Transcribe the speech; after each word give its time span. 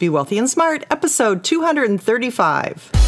Be 0.00 0.08
Wealthy 0.08 0.38
and 0.38 0.48
Smart, 0.48 0.84
episode 0.90 1.44
235. 1.44 2.99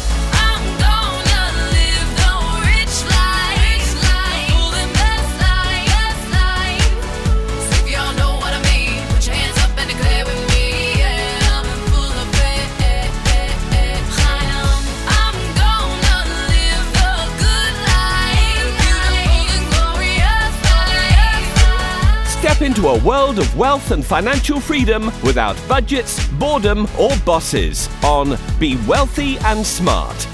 Into 22.75 22.87
a 22.87 23.03
world 23.03 23.37
of 23.37 23.55
wealth 23.55 23.91
and 23.91 24.03
financial 24.03 24.59
freedom 24.59 25.05
without 25.21 25.55
budgets, 25.67 26.27
boredom, 26.39 26.87
or 26.97 27.15
bosses 27.17 27.87
on 28.03 28.35
Be 28.57 28.77
Wealthy 28.87 29.37
and 29.41 29.63
Smart. 29.63 30.27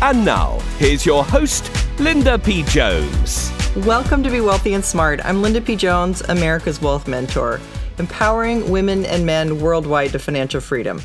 And 0.00 0.24
now, 0.24 0.60
here's 0.78 1.04
your 1.04 1.22
host, 1.22 1.70
Linda 2.00 2.38
P. 2.38 2.62
Jones. 2.62 3.52
Welcome 3.84 4.22
to 4.22 4.30
Be 4.30 4.40
Wealthy 4.40 4.72
and 4.72 4.82
Smart. 4.82 5.22
I'm 5.26 5.42
Linda 5.42 5.60
P. 5.60 5.76
Jones, 5.76 6.22
America's 6.22 6.80
Wealth 6.80 7.06
Mentor, 7.06 7.60
empowering 7.98 8.70
women 8.70 9.04
and 9.04 9.26
men 9.26 9.60
worldwide 9.60 10.12
to 10.12 10.18
financial 10.18 10.62
freedom. 10.62 11.02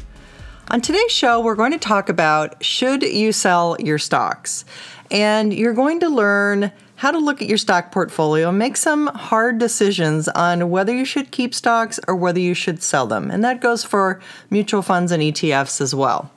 On 0.69 0.79
today's 0.79 1.11
show, 1.11 1.41
we're 1.41 1.55
going 1.55 1.73
to 1.73 1.77
talk 1.77 2.07
about 2.07 2.63
should 2.63 3.03
you 3.03 3.33
sell 3.33 3.75
your 3.81 3.97
stocks? 3.97 4.63
And 5.11 5.53
you're 5.53 5.73
going 5.73 5.99
to 5.99 6.07
learn 6.07 6.71
how 6.99 7.11
to 7.11 7.17
look 7.17 7.41
at 7.41 7.47
your 7.47 7.57
stock 7.57 7.93
portfolio 7.93 8.49
and 8.49 8.59
make 8.59 8.75
some 8.75 9.07
hard 9.07 9.57
decisions 9.57 10.27
on 10.27 10.69
whether 10.69 10.93
you 10.93 11.05
should 11.05 11.31
keep 11.31 11.55
stocks 11.55 11.97
or 12.09 12.15
whether 12.15 12.41
you 12.41 12.53
should 12.53 12.83
sell 12.83 13.07
them. 13.07 13.31
And 13.31 13.41
that 13.41 13.61
goes 13.61 13.85
for 13.85 14.19
mutual 14.49 14.81
funds 14.81 15.13
and 15.13 15.23
ETFs 15.23 15.79
as 15.79 15.95
well. 15.95 16.29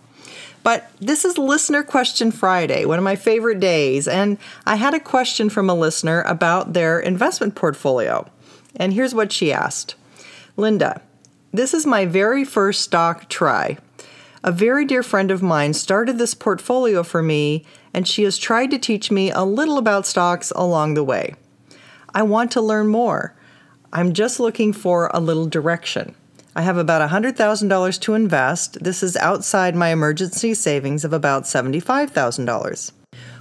But 0.63 0.89
this 1.01 1.25
is 1.25 1.37
Listener 1.37 1.83
Question 1.83 2.31
Friday, 2.31 2.85
one 2.85 2.99
of 2.99 3.03
my 3.03 3.17
favorite 3.17 3.59
days. 3.59 4.07
And 4.07 4.39
I 4.65 4.77
had 4.77 4.95
a 4.95 5.01
question 5.01 5.51
from 5.51 5.69
a 5.69 5.75
listener 5.75 6.23
about 6.23 6.75
their 6.75 7.01
investment 7.01 7.57
portfolio. 7.57 8.31
And 8.77 8.93
here's 8.93 9.17
what 9.17 9.33
she 9.33 9.53
asked 9.53 9.97
Linda, 10.57 11.03
this 11.51 11.75
is 11.75 11.87
my 11.87 12.07
very 12.07 12.45
first 12.45 12.83
stock 12.83 13.29
try. 13.29 13.79
A 14.45 14.51
very 14.51 14.85
dear 14.85 15.05
friend 15.05 15.31
of 15.31 15.41
mine 15.41 15.73
started 15.73 16.19
this 16.19 16.35
portfolio 16.35 17.05
for 17.05 17.23
me, 17.23 17.65
and 17.95 18.09
she 18.09 18.25
has 18.25 18.37
tried 18.37 18.73
to 18.73 18.79
teach 18.79 19.09
me 19.09 19.31
a 19.31 19.45
little 19.45 19.79
about 19.79 20.05
stocks 20.05 20.51
along 20.57 20.95
the 20.95 21.05
way. 21.05 21.37
I 22.13 22.23
want 22.23 22.51
to 22.53 22.61
learn 22.61 22.89
more. 22.89 23.37
I'm 23.93 24.13
just 24.13 24.41
looking 24.41 24.73
for 24.73 25.11
a 25.15 25.21
little 25.21 25.47
direction. 25.47 26.17
I 26.57 26.63
have 26.63 26.77
about 26.77 27.09
$100,000 27.09 28.01
to 28.01 28.15
invest. 28.15 28.83
This 28.83 29.03
is 29.05 29.17
outside 29.17 29.77
my 29.77 29.91
emergency 29.91 30.55
savings 30.55 31.05
of 31.05 31.13
about 31.13 31.45
$75,000. 31.45 32.93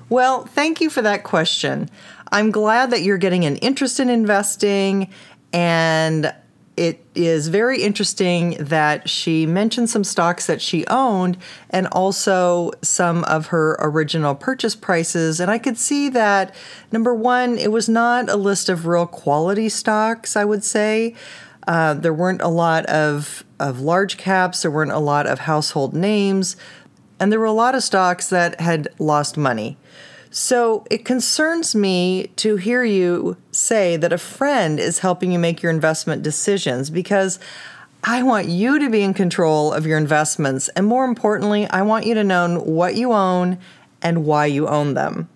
Well, 0.07 0.45
thank 0.45 0.81
you 0.81 0.89
for 0.89 1.01
that 1.01 1.23
question. 1.23 1.89
I'm 2.31 2.51
glad 2.51 2.91
that 2.91 3.01
you're 3.01 3.17
getting 3.17 3.45
an 3.45 3.55
interest 3.57 3.99
in 3.99 4.09
investing, 4.09 5.09
and 5.51 6.33
it 6.81 7.05
is 7.13 7.49
very 7.49 7.83
interesting 7.83 8.57
that 8.59 9.07
she 9.07 9.45
mentioned 9.45 9.87
some 9.87 10.03
stocks 10.03 10.47
that 10.47 10.59
she 10.59 10.83
owned 10.87 11.37
and 11.69 11.85
also 11.91 12.71
some 12.81 13.23
of 13.25 13.47
her 13.47 13.77
original 13.79 14.33
purchase 14.33 14.75
prices. 14.75 15.39
And 15.39 15.51
I 15.51 15.59
could 15.59 15.77
see 15.77 16.09
that, 16.09 16.55
number 16.91 17.13
one, 17.13 17.59
it 17.59 17.71
was 17.71 17.87
not 17.87 18.31
a 18.31 18.35
list 18.35 18.67
of 18.67 18.87
real 18.87 19.05
quality 19.05 19.69
stocks, 19.69 20.35
I 20.35 20.43
would 20.43 20.63
say. 20.63 21.13
Uh, 21.67 21.93
there 21.93 22.15
weren't 22.15 22.41
a 22.41 22.47
lot 22.47 22.87
of, 22.87 23.43
of 23.59 23.79
large 23.79 24.17
caps, 24.17 24.63
there 24.63 24.71
weren't 24.71 24.91
a 24.91 24.97
lot 24.97 25.27
of 25.27 25.37
household 25.37 25.93
names, 25.93 26.55
and 27.19 27.31
there 27.31 27.39
were 27.39 27.45
a 27.45 27.51
lot 27.51 27.75
of 27.75 27.83
stocks 27.83 28.27
that 28.29 28.59
had 28.59 28.87
lost 28.97 29.37
money. 29.37 29.77
So 30.33 30.85
it 30.89 31.03
concerns 31.03 31.75
me 31.75 32.27
to 32.37 32.55
hear 32.55 32.85
you 32.85 33.35
say 33.51 33.97
that 33.97 34.13
a 34.13 34.17
friend 34.17 34.79
is 34.79 34.99
helping 34.99 35.33
you 35.33 35.37
make 35.37 35.61
your 35.61 35.73
investment 35.73 36.23
decisions 36.23 36.89
because 36.89 37.37
I 38.01 38.23
want 38.23 38.47
you 38.47 38.79
to 38.79 38.89
be 38.89 39.03
in 39.03 39.13
control 39.13 39.73
of 39.73 39.85
your 39.85 39.97
investments. 39.97 40.69
And 40.69 40.87
more 40.87 41.03
importantly, 41.03 41.67
I 41.67 41.81
want 41.81 42.05
you 42.05 42.13
to 42.13 42.23
know 42.23 42.59
what 42.61 42.95
you 42.95 43.11
own 43.11 43.59
and 44.01 44.25
why 44.25 44.45
you 44.45 44.69
own 44.69 44.93
them. 44.93 45.27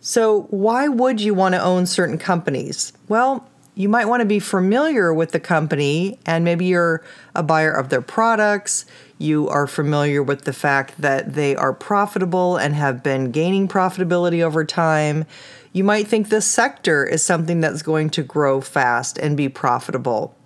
So, 0.00 0.46
why 0.48 0.88
would 0.88 1.20
you 1.20 1.34
want 1.34 1.54
to 1.54 1.62
own 1.62 1.84
certain 1.84 2.16
companies? 2.16 2.94
Well, 3.06 3.49
you 3.80 3.88
might 3.88 4.04
want 4.04 4.20
to 4.20 4.26
be 4.26 4.38
familiar 4.38 5.12
with 5.12 5.32
the 5.32 5.40
company 5.40 6.18
and 6.26 6.44
maybe 6.44 6.66
you're 6.66 7.02
a 7.34 7.42
buyer 7.42 7.72
of 7.72 7.88
their 7.88 8.02
products. 8.02 8.84
You 9.16 9.48
are 9.48 9.66
familiar 9.66 10.22
with 10.22 10.44
the 10.44 10.52
fact 10.52 11.00
that 11.00 11.32
they 11.32 11.56
are 11.56 11.72
profitable 11.72 12.58
and 12.58 12.74
have 12.74 13.02
been 13.02 13.30
gaining 13.30 13.68
profitability 13.68 14.42
over 14.42 14.66
time. 14.66 15.24
You 15.72 15.82
might 15.82 16.08
think 16.08 16.28
this 16.28 16.44
sector 16.44 17.06
is 17.06 17.24
something 17.24 17.62
that's 17.62 17.80
going 17.80 18.10
to 18.10 18.22
grow 18.22 18.60
fast 18.60 19.16
and 19.16 19.34
be 19.34 19.48
profitable. 19.48 20.36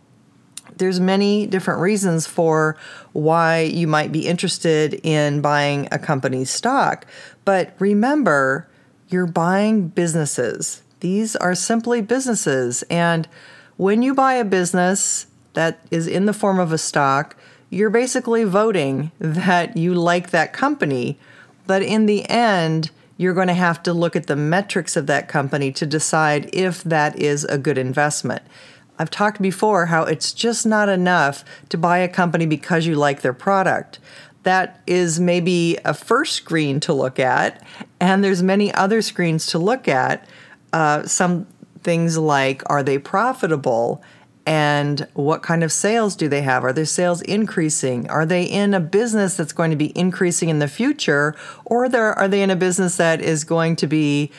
There's 0.77 1.01
many 1.01 1.49
different 1.49 1.81
reasons 1.81 2.29
for 2.29 2.77
why 3.15 3.63
you 3.63 3.89
might 3.89 4.13
be 4.13 4.29
interested 4.29 4.95
in 5.03 5.41
buying 5.41 5.89
a 5.91 5.99
company's 5.99 6.51
stock, 6.51 7.05
but 7.45 7.75
remember, 7.81 8.69
you're 9.09 9.27
buying 9.27 9.89
businesses. 9.89 10.84
These 11.05 11.37
are 11.37 11.55
simply 11.55 12.01
businesses. 12.01 12.83
And 12.85 13.29
when 13.77 14.01
you 14.01 14.15
buy 14.15 14.37
a 14.37 14.43
business 14.45 15.27
that 15.53 15.81
is 15.91 16.07
in 16.07 16.25
the 16.25 16.33
form 16.33 16.59
of 16.59 16.73
a 16.73 16.79
stock, 16.79 17.37
you're 17.69 17.91
basically 17.91 18.45
voting 18.45 19.13
that 19.19 19.77
you 19.77 19.93
like 19.93 20.31
that 20.31 20.55
company. 20.55 21.19
But 21.67 21.83
in 21.83 22.07
the 22.07 22.27
end, 22.31 22.91
you're 23.19 23.35
going 23.35 23.49
to 23.49 23.53
have 23.53 23.83
to 23.83 23.93
look 23.93 24.17
at 24.17 24.29
the 24.29 24.35
metrics 24.35 24.97
of 24.97 25.07
that 25.09 25.29
company 25.29 25.71
to 25.73 25.85
decide 25.85 26.49
if 26.55 26.83
that 26.85 27.19
is 27.19 27.45
a 27.45 27.59
good 27.59 27.77
investment. 27.77 28.41
I've 28.99 29.11
talked 29.11 29.43
before 29.43 29.85
how 29.85 30.05
it's 30.05 30.33
just 30.33 30.65
not 30.65 30.89
enough 30.89 31.45
to 31.69 31.77
buy 31.77 31.99
a 31.99 32.09
company 32.09 32.47
because 32.47 32.87
you 32.87 32.95
like 32.95 33.21
their 33.21 33.35
product. 33.35 33.99
That 34.45 34.81
is 34.87 35.21
maybe 35.21 35.77
a 35.85 35.93
first 35.93 36.33
screen 36.33 36.81
to 36.81 36.95
look 36.95 37.19
at, 37.19 37.63
and 38.01 38.25
there's 38.25 38.43
many 38.43 38.73
other 38.73 39.03
screens 39.03 39.45
to 39.49 39.59
look 39.59 39.87
at 39.87 40.27
uh, 40.75 41.07
some 41.07 41.47
things 41.85 42.19
like 42.19 42.63
are 42.67 42.83
they 42.83 42.99
profitable 42.99 44.03
and 44.45 45.07
what 45.15 45.41
kind 45.43 45.63
of 45.63 45.71
sales 45.71 46.17
do 46.17 46.29
they 46.29 46.43
have? 46.43 46.65
Are 46.65 46.73
their 46.73 46.85
sales 46.85 47.23
increasing? 47.23 48.11
Are 48.11 48.27
they 48.27 48.43
in 48.43 48.75
a 48.75 48.81
business 48.81 49.37
that's 49.37 49.53
going 49.53 49.71
to 49.71 49.77
be 49.77 49.97
increasing 49.97 50.49
in 50.49 50.59
the 50.59 50.69
future, 50.69 51.35
or 51.65 51.87
are 51.97 52.29
they 52.29 52.43
in 52.43 52.51
a 52.51 52.57
business 52.57 52.97
that 52.99 53.23
is 53.23 53.45
going 53.45 53.77
to 53.77 53.87
be 53.87 54.33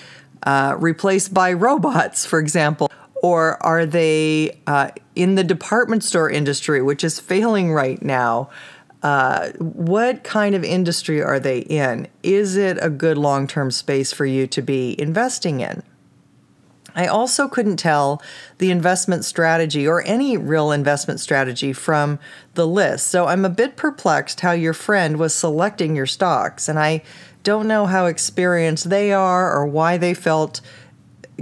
uh, 0.43 0.75
replaced 0.77 1.33
by 1.33 1.53
robots, 1.53 2.25
for 2.25 2.37
example? 2.37 2.91
Or 3.23 3.63
are 3.63 3.85
they 3.85 4.59
uh, 4.67 4.91
in 5.15 5.35
the 5.35 5.43
department 5.43 6.03
store 6.03 6.29
industry, 6.29 6.81
which 6.81 7.03
is 7.03 7.19
failing 7.19 7.71
right 7.71 7.99
now? 8.03 8.49
Uh, 9.01 9.51
what 9.59 10.23
kind 10.23 10.53
of 10.53 10.63
industry 10.63 11.23
are 11.23 11.39
they 11.39 11.59
in? 11.59 12.07
Is 12.21 12.57
it 12.57 12.77
a 12.81 12.89
good 12.89 13.17
long 13.17 13.47
term 13.47 13.71
space 13.71 14.11
for 14.11 14.25
you 14.25 14.45
to 14.47 14.61
be 14.61 14.99
investing 15.01 15.61
in? 15.61 15.81
I 16.95 17.07
also 17.07 17.47
couldn't 17.47 17.77
tell 17.77 18.21
the 18.57 18.71
investment 18.71 19.25
strategy 19.25 19.87
or 19.87 20.01
any 20.07 20.37
real 20.37 20.71
investment 20.71 21.19
strategy 21.19 21.73
from 21.73 22.19
the 22.53 22.65
list. 22.65 23.07
So 23.07 23.27
I'm 23.27 23.43
a 23.43 23.49
bit 23.49 23.75
perplexed 23.75 24.39
how 24.39 24.53
your 24.53 24.73
friend 24.73 25.17
was 25.17 25.35
selecting 25.35 25.95
your 25.95 26.05
stocks, 26.05 26.69
and 26.69 26.79
I 26.79 27.03
don't 27.43 27.67
know 27.67 27.85
how 27.85 28.05
experienced 28.05 28.89
they 28.89 29.11
are 29.11 29.53
or 29.53 29.67
why 29.67 29.97
they 29.97 30.13
felt 30.13 30.61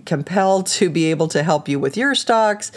compelled 0.06 0.66
to 0.66 0.90
be 0.90 1.12
able 1.12 1.28
to 1.30 1.44
help 1.44 1.69
you 1.69 1.80
with 1.80 1.96
your 1.96 2.16
stocks. 2.16 2.72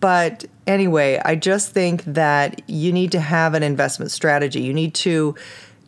But 0.00 0.46
anyway, 0.66 1.20
I 1.24 1.36
just 1.36 1.70
think 1.70 2.02
that 2.04 2.62
you 2.68 2.92
need 2.92 3.12
to 3.12 3.20
have 3.20 3.54
an 3.54 3.62
investment 3.62 4.10
strategy. 4.10 4.62
You 4.62 4.74
need 4.74 4.94
to 4.94 5.36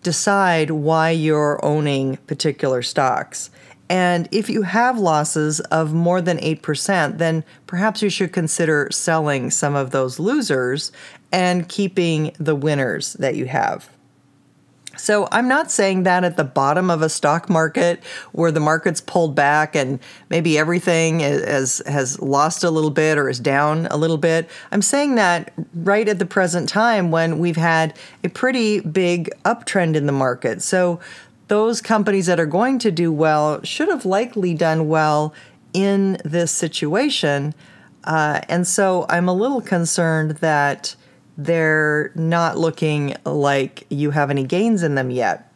decide 0.04 0.70
why 0.70 1.10
you're 1.10 1.58
owning 1.64 2.19
particular 2.28 2.82
stocks. 2.82 3.50
And 3.88 4.28
if 4.32 4.48
you 4.48 4.62
have 4.62 4.98
losses 4.98 5.60
of 5.60 5.92
more 5.92 6.20
than 6.20 6.38
8%, 6.38 7.19
then 7.19 7.44
perhaps 7.66 8.02
you 8.02 8.08
should 8.08 8.32
consider 8.32 8.88
selling 8.90 9.50
some 9.50 9.75
of 9.75 9.90
those 9.90 10.19
losers 10.19 10.90
and 11.31 11.69
keeping 11.69 12.34
the 12.38 12.54
winners 12.54 13.14
that 13.14 13.34
you 13.34 13.46
have. 13.46 13.90
So 14.96 15.28
I'm 15.32 15.48
not 15.48 15.70
saying 15.70 16.04
that 16.04 16.25
at 16.25 16.36
the 16.36 16.44
bottom 16.44 16.90
of 16.90 17.02
a 17.02 17.08
stock 17.08 17.50
market 17.50 18.02
where 18.32 18.52
the 18.52 18.60
market's 18.60 19.00
pulled 19.00 19.34
back 19.34 19.75
and 19.75 19.98
maybe 20.31 20.56
everything 20.58 21.20
has 21.20 21.82
has 21.86 22.20
lost 22.20 22.64
a 22.64 22.70
little 22.70 22.90
bit 22.90 23.19
or 23.19 23.28
is 23.28 23.40
down 23.40 23.86
a 23.86 23.96
little 23.96 24.19
bit. 24.19 24.48
I'm 24.70 24.82
saying 24.82 25.16
that 25.16 25.52
right 25.75 26.08
at 26.08 26.19
the 26.19 26.26
present 26.26 26.69
time 26.69 27.10
when 27.10 27.38
we've 27.38 27.56
had 27.56 27.98
a 28.22 28.28
pretty 28.28 28.81
big 28.81 29.31
uptrend 29.44 29.96
in 29.96 30.06
the 30.06 30.12
market. 30.12 30.62
So 30.62 31.00
those 31.49 31.81
companies 31.81 32.26
that 32.26 32.41
are 32.41 32.46
going 32.46 32.79
to 32.81 32.91
do 32.91 33.12
well 33.12 33.62
should 33.62 33.88
have 33.88 34.05
likely 34.05 34.55
done 34.55 34.88
well 34.88 35.35
in 35.73 36.19
this 36.25 36.50
situation. 36.50 37.55
Uh, 38.05 38.41
and 38.49 38.67
so 38.67 39.06
I'm 39.08 39.29
a 39.29 39.35
little 39.35 39.61
concerned 39.61 40.32
that 40.38 40.96
they're 41.37 42.12
not 42.14 42.56
looking 42.56 43.17
like 43.25 43.85
you 43.88 44.11
have 44.12 44.31
any 44.31 44.44
gains 44.44 44.82
in 44.82 44.94
them 44.94 45.11
yet. 45.11 45.50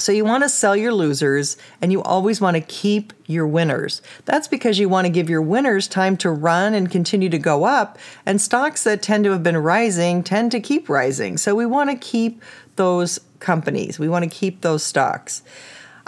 So 0.00 0.12
you 0.12 0.24
want 0.24 0.44
to 0.44 0.48
sell 0.48 0.76
your 0.76 0.92
losers 0.92 1.56
and 1.82 1.90
you 1.90 2.02
always 2.02 2.40
want 2.40 2.56
to 2.56 2.60
keep 2.60 3.12
your 3.26 3.48
winners. 3.48 4.00
That's 4.26 4.46
because 4.46 4.78
you 4.78 4.88
want 4.88 5.06
to 5.06 5.12
give 5.12 5.28
your 5.28 5.42
winners 5.42 5.88
time 5.88 6.16
to 6.18 6.30
run 6.30 6.72
and 6.72 6.88
continue 6.88 7.28
to 7.30 7.38
go 7.38 7.64
up, 7.64 7.98
and 8.24 8.40
stocks 8.40 8.84
that 8.84 9.02
tend 9.02 9.24
to 9.24 9.32
have 9.32 9.42
been 9.42 9.56
rising 9.56 10.22
tend 10.22 10.52
to 10.52 10.60
keep 10.60 10.88
rising. 10.88 11.36
So 11.36 11.56
we 11.56 11.66
want 11.66 11.90
to 11.90 11.96
keep 11.96 12.40
those 12.76 13.18
companies, 13.40 13.98
we 13.98 14.08
want 14.08 14.24
to 14.24 14.30
keep 14.30 14.60
those 14.60 14.82
stocks. 14.82 15.42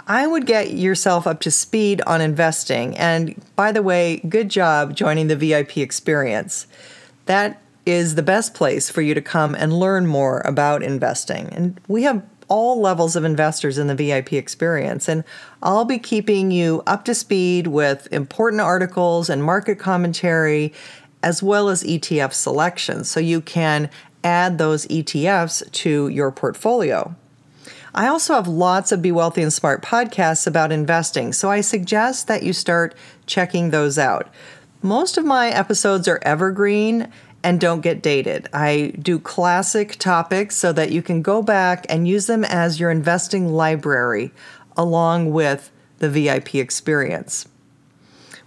I 0.07 0.27
would 0.27 0.45
get 0.45 0.73
yourself 0.73 1.27
up 1.27 1.39
to 1.41 1.51
speed 1.51 2.01
on 2.07 2.21
investing. 2.21 2.97
And 2.97 3.41
by 3.55 3.71
the 3.71 3.83
way, 3.83 4.17
good 4.27 4.49
job 4.49 4.95
joining 4.95 5.27
the 5.27 5.35
VIP 5.35 5.77
experience. 5.77 6.67
That 7.25 7.61
is 7.85 8.15
the 8.15 8.23
best 8.23 8.53
place 8.53 8.89
for 8.89 9.01
you 9.01 9.13
to 9.13 9.21
come 9.21 9.55
and 9.55 9.73
learn 9.73 10.07
more 10.07 10.41
about 10.41 10.83
investing. 10.83 11.47
And 11.53 11.79
we 11.87 12.03
have 12.03 12.23
all 12.47 12.81
levels 12.81 13.15
of 13.15 13.23
investors 13.23 13.77
in 13.77 13.87
the 13.87 13.95
VIP 13.95 14.33
experience. 14.33 15.07
And 15.07 15.23
I'll 15.63 15.85
be 15.85 15.97
keeping 15.97 16.51
you 16.51 16.83
up 16.85 17.05
to 17.05 17.15
speed 17.15 17.67
with 17.67 18.09
important 18.11 18.61
articles 18.61 19.29
and 19.29 19.41
market 19.41 19.79
commentary, 19.79 20.73
as 21.23 21.41
well 21.41 21.69
as 21.69 21.83
ETF 21.83 22.33
selections, 22.33 23.09
so 23.09 23.19
you 23.19 23.39
can 23.39 23.89
add 24.23 24.57
those 24.57 24.85
ETFs 24.87 25.71
to 25.71 26.09
your 26.09 26.31
portfolio. 26.31 27.15
I 27.93 28.07
also 28.07 28.35
have 28.35 28.47
lots 28.47 28.93
of 28.93 29.01
Be 29.01 29.11
Wealthy 29.11 29.41
and 29.41 29.51
Smart 29.51 29.81
podcasts 29.81 30.47
about 30.47 30.71
investing, 30.71 31.33
so 31.33 31.49
I 31.49 31.59
suggest 31.59 32.27
that 32.27 32.43
you 32.43 32.53
start 32.53 32.95
checking 33.25 33.69
those 33.69 33.97
out. 33.97 34.29
Most 34.81 35.17
of 35.17 35.25
my 35.25 35.49
episodes 35.49 36.07
are 36.07 36.19
evergreen 36.23 37.11
and 37.43 37.59
don't 37.59 37.81
get 37.81 38.01
dated. 38.01 38.47
I 38.53 38.93
do 38.99 39.19
classic 39.19 39.97
topics 39.97 40.55
so 40.55 40.71
that 40.71 40.91
you 40.91 41.01
can 41.01 41.21
go 41.21 41.41
back 41.41 41.85
and 41.89 42.07
use 42.07 42.27
them 42.27 42.45
as 42.45 42.79
your 42.79 42.91
investing 42.91 43.49
library 43.49 44.31
along 44.77 45.31
with 45.31 45.69
the 45.99 46.09
VIP 46.09 46.55
experience. 46.55 47.47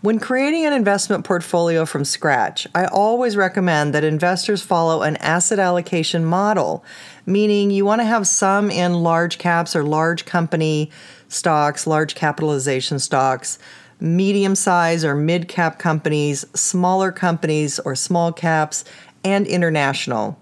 When 0.01 0.19
creating 0.19 0.67
an 0.67 0.75
investment 0.75 1.25
portfolio 1.25 1.87
from 1.87 2.05
scratch, 2.05 2.67
I 2.75 2.85
always 2.85 3.37
recommend 3.39 3.95
that 3.95 4.05
investors 4.05 4.61
follow 4.61 5.01
an 5.01 5.17
asset 5.17 5.59
allocation 5.59 6.27
model, 6.27 6.85
meaning 7.27 7.71
you 7.71 7.85
want 7.85 8.01
to 8.01 8.07
have 8.07 8.27
some 8.27 8.71
in 8.71 8.95
large 8.95 9.39
caps 9.39 9.75
or 9.75 9.85
large 9.85 10.25
company 10.25 10.91
stocks, 11.29 11.87
large 11.87 12.15
capitalization 12.15 12.99
stocks, 12.99 13.59
medium 14.01 14.55
size 14.55 15.05
or 15.05 15.15
mid 15.15 15.49
cap 15.49 15.79
companies, 15.79 16.45
smaller 16.55 17.13
companies 17.13 17.79
or 17.81 17.95
small 17.95 18.33
caps, 18.33 18.85
and 19.25 19.47
international. 19.47 20.39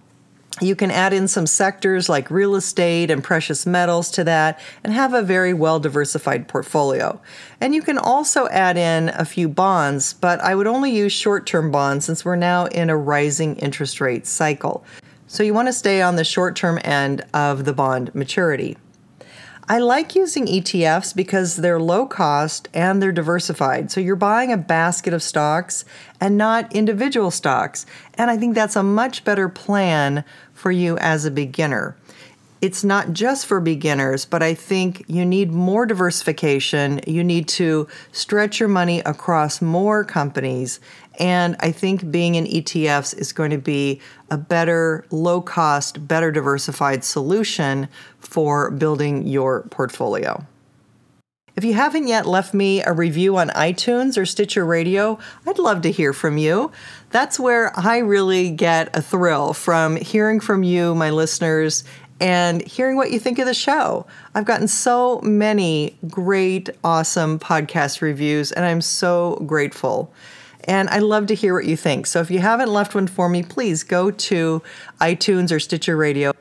You 0.60 0.76
can 0.76 0.90
add 0.90 1.14
in 1.14 1.28
some 1.28 1.46
sectors 1.46 2.10
like 2.10 2.30
real 2.30 2.54
estate 2.54 3.10
and 3.10 3.24
precious 3.24 3.64
metals 3.64 4.10
to 4.12 4.24
that 4.24 4.60
and 4.84 4.92
have 4.92 5.14
a 5.14 5.22
very 5.22 5.54
well 5.54 5.80
diversified 5.80 6.46
portfolio. 6.46 7.20
And 7.60 7.74
you 7.74 7.80
can 7.80 7.96
also 7.96 8.48
add 8.48 8.76
in 8.76 9.08
a 9.10 9.24
few 9.24 9.48
bonds, 9.48 10.12
but 10.12 10.40
I 10.40 10.54
would 10.54 10.66
only 10.66 10.94
use 10.94 11.12
short 11.12 11.46
term 11.46 11.70
bonds 11.70 12.04
since 12.04 12.24
we're 12.24 12.36
now 12.36 12.66
in 12.66 12.90
a 12.90 12.96
rising 12.96 13.56
interest 13.56 14.00
rate 14.00 14.26
cycle. 14.26 14.84
So 15.32 15.42
you 15.42 15.54
want 15.54 15.68
to 15.68 15.72
stay 15.72 16.02
on 16.02 16.16
the 16.16 16.24
short 16.24 16.56
term 16.56 16.78
end 16.84 17.24
of 17.32 17.64
the 17.64 17.72
bond 17.72 18.14
maturity. 18.14 18.76
I 19.66 19.78
like 19.78 20.14
using 20.14 20.44
ETFs 20.44 21.16
because 21.16 21.56
they're 21.56 21.80
low 21.80 22.04
cost 22.04 22.68
and 22.74 23.02
they're 23.02 23.12
diversified. 23.12 23.90
So 23.90 24.02
you're 24.02 24.14
buying 24.14 24.52
a 24.52 24.58
basket 24.58 25.14
of 25.14 25.22
stocks 25.22 25.86
and 26.20 26.36
not 26.36 26.70
individual 26.76 27.30
stocks. 27.30 27.86
And 28.12 28.30
I 28.30 28.36
think 28.36 28.54
that's 28.54 28.76
a 28.76 28.82
much 28.82 29.24
better 29.24 29.48
plan 29.48 30.22
for 30.52 30.70
you 30.70 30.98
as 30.98 31.24
a 31.24 31.30
beginner. 31.30 31.96
It's 32.62 32.84
not 32.84 33.12
just 33.12 33.46
for 33.46 33.58
beginners, 33.58 34.24
but 34.24 34.40
I 34.40 34.54
think 34.54 35.04
you 35.08 35.26
need 35.26 35.50
more 35.50 35.84
diversification. 35.84 37.00
You 37.08 37.24
need 37.24 37.48
to 37.48 37.88
stretch 38.12 38.60
your 38.60 38.68
money 38.68 39.00
across 39.00 39.60
more 39.60 40.04
companies. 40.04 40.78
And 41.18 41.56
I 41.58 41.72
think 41.72 42.12
being 42.12 42.36
in 42.36 42.44
ETFs 42.44 43.18
is 43.18 43.32
going 43.32 43.50
to 43.50 43.58
be 43.58 44.00
a 44.30 44.38
better, 44.38 45.04
low 45.10 45.40
cost, 45.40 46.06
better 46.06 46.30
diversified 46.30 47.02
solution 47.02 47.88
for 48.20 48.70
building 48.70 49.26
your 49.26 49.62
portfolio. 49.62 50.46
If 51.54 51.64
you 51.64 51.74
haven't 51.74 52.06
yet 52.06 52.24
left 52.24 52.54
me 52.54 52.82
a 52.82 52.94
review 52.94 53.36
on 53.36 53.50
iTunes 53.50 54.16
or 54.16 54.24
Stitcher 54.24 54.64
Radio, 54.64 55.18
I'd 55.46 55.58
love 55.58 55.82
to 55.82 55.90
hear 55.90 56.14
from 56.14 56.38
you. 56.38 56.72
That's 57.10 57.38
where 57.38 57.78
I 57.78 57.98
really 57.98 58.50
get 58.50 58.96
a 58.96 59.02
thrill 59.02 59.52
from 59.52 59.96
hearing 59.96 60.40
from 60.40 60.62
you, 60.62 60.94
my 60.94 61.10
listeners, 61.10 61.84
and 62.22 62.62
hearing 62.62 62.96
what 62.96 63.10
you 63.10 63.18
think 63.18 63.40
of 63.40 63.46
the 63.46 63.52
show. 63.52 64.06
I've 64.32 64.44
gotten 64.44 64.68
so 64.68 65.20
many 65.22 65.98
great, 66.08 66.70
awesome 66.84 67.40
podcast 67.40 68.00
reviews, 68.00 68.52
and 68.52 68.64
I'm 68.64 68.80
so 68.80 69.42
grateful. 69.44 70.14
And 70.64 70.88
I 70.90 71.00
love 71.00 71.26
to 71.26 71.34
hear 71.34 71.52
what 71.52 71.64
you 71.64 71.76
think. 71.76 72.06
So 72.06 72.20
if 72.20 72.30
you 72.30 72.38
haven't 72.38 72.68
left 72.68 72.94
one 72.94 73.08
for 73.08 73.28
me, 73.28 73.42
please 73.42 73.82
go 73.82 74.12
to 74.12 74.62
iTunes 75.00 75.50
or 75.50 75.58
Stitcher 75.58 75.96
Radio. 75.96 76.32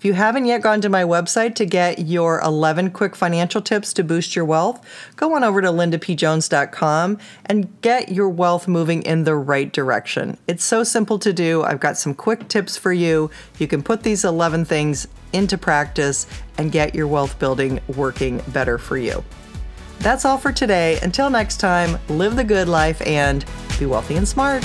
If 0.00 0.06
you 0.06 0.14
haven't 0.14 0.46
yet 0.46 0.62
gone 0.62 0.80
to 0.80 0.88
my 0.88 1.02
website 1.02 1.54
to 1.56 1.66
get 1.66 1.98
your 1.98 2.40
11 2.40 2.92
quick 2.92 3.14
financial 3.14 3.60
tips 3.60 3.92
to 3.92 4.02
boost 4.02 4.34
your 4.34 4.46
wealth, 4.46 4.82
go 5.16 5.34
on 5.36 5.44
over 5.44 5.60
to 5.60 5.68
lindapjones.com 5.68 7.18
and 7.44 7.82
get 7.82 8.10
your 8.10 8.30
wealth 8.30 8.66
moving 8.66 9.02
in 9.02 9.24
the 9.24 9.34
right 9.34 9.70
direction. 9.70 10.38
It's 10.48 10.64
so 10.64 10.84
simple 10.84 11.18
to 11.18 11.34
do. 11.34 11.64
I've 11.64 11.80
got 11.80 11.98
some 11.98 12.14
quick 12.14 12.48
tips 12.48 12.78
for 12.78 12.94
you. 12.94 13.30
You 13.58 13.68
can 13.68 13.82
put 13.82 14.02
these 14.02 14.24
11 14.24 14.64
things 14.64 15.06
into 15.34 15.58
practice 15.58 16.26
and 16.56 16.72
get 16.72 16.94
your 16.94 17.06
wealth 17.06 17.38
building 17.38 17.78
working 17.94 18.40
better 18.48 18.78
for 18.78 18.96
you. 18.96 19.22
That's 19.98 20.24
all 20.24 20.38
for 20.38 20.50
today. 20.50 20.98
Until 21.02 21.28
next 21.28 21.58
time, 21.58 21.98
live 22.08 22.36
the 22.36 22.44
good 22.44 22.70
life 22.70 23.02
and 23.06 23.44
be 23.78 23.84
wealthy 23.84 24.16
and 24.16 24.26
smart. 24.26 24.64